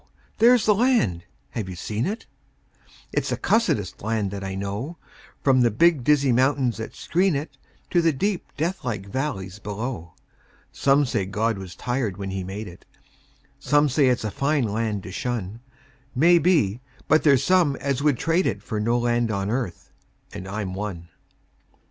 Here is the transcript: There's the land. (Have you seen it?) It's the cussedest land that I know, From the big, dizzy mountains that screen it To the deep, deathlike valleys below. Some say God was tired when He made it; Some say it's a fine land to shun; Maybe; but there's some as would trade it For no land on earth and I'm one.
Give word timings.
There's 0.39 0.65
the 0.65 0.73
land. 0.73 1.25
(Have 1.51 1.69
you 1.69 1.75
seen 1.75 2.07
it?) 2.07 2.25
It's 3.13 3.29
the 3.29 3.37
cussedest 3.37 4.01
land 4.01 4.31
that 4.31 4.43
I 4.43 4.55
know, 4.55 4.97
From 5.43 5.61
the 5.61 5.69
big, 5.69 6.03
dizzy 6.03 6.31
mountains 6.31 6.77
that 6.77 6.95
screen 6.95 7.35
it 7.35 7.55
To 7.91 8.01
the 8.01 8.11
deep, 8.11 8.51
deathlike 8.57 9.05
valleys 9.05 9.59
below. 9.59 10.15
Some 10.71 11.05
say 11.05 11.27
God 11.27 11.59
was 11.59 11.75
tired 11.75 12.17
when 12.17 12.31
He 12.31 12.43
made 12.43 12.67
it; 12.67 12.83
Some 13.59 13.89
say 13.89 14.07
it's 14.07 14.23
a 14.23 14.31
fine 14.31 14.63
land 14.63 15.03
to 15.03 15.11
shun; 15.11 15.59
Maybe; 16.15 16.81
but 17.07 17.21
there's 17.21 17.43
some 17.43 17.75
as 17.75 18.01
would 18.01 18.17
trade 18.17 18.47
it 18.47 18.63
For 18.63 18.79
no 18.79 18.97
land 18.97 19.29
on 19.29 19.51
earth 19.51 19.91
and 20.33 20.47
I'm 20.47 20.73
one. 20.73 21.09